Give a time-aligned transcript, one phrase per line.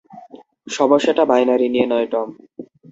[0.67, 2.29] সমস্যাটা বাইনারি নিয়ে নয়, টম।